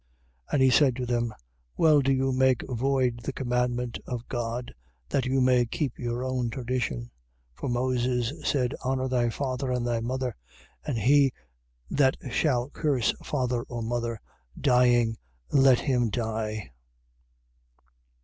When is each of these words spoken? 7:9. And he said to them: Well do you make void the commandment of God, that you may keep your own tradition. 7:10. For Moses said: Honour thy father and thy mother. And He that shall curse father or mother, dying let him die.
7:9. 0.49 0.53
And 0.53 0.63
he 0.63 0.69
said 0.71 0.95
to 0.95 1.05
them: 1.05 1.31
Well 1.77 2.01
do 2.01 2.11
you 2.11 2.31
make 2.31 2.63
void 2.67 3.19
the 3.21 3.31
commandment 3.31 3.99
of 4.07 4.27
God, 4.29 4.73
that 5.09 5.27
you 5.27 5.39
may 5.41 5.67
keep 5.67 5.99
your 5.99 6.23
own 6.25 6.49
tradition. 6.49 7.01
7:10. 7.01 7.09
For 7.53 7.69
Moses 7.69 8.33
said: 8.43 8.73
Honour 8.83 9.09
thy 9.09 9.29
father 9.29 9.71
and 9.71 9.85
thy 9.85 9.99
mother. 9.99 10.35
And 10.83 10.97
He 10.97 11.33
that 11.91 12.17
shall 12.31 12.71
curse 12.71 13.13
father 13.23 13.61
or 13.69 13.83
mother, 13.83 14.19
dying 14.59 15.17
let 15.51 15.81
him 15.81 16.09
die. 16.09 16.71